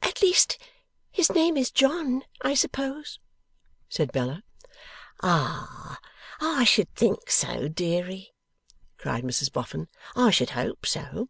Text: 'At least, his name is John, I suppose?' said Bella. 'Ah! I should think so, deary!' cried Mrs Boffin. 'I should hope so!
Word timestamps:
'At 0.00 0.22
least, 0.22 0.56
his 1.10 1.28
name 1.30 1.58
is 1.58 1.70
John, 1.70 2.24
I 2.40 2.54
suppose?' 2.54 3.18
said 3.90 4.10
Bella. 4.10 4.42
'Ah! 5.22 5.98
I 6.40 6.64
should 6.64 6.88
think 6.94 7.30
so, 7.30 7.68
deary!' 7.68 8.32
cried 8.96 9.22
Mrs 9.24 9.52
Boffin. 9.52 9.88
'I 10.16 10.30
should 10.30 10.50
hope 10.56 10.86
so! 10.86 11.28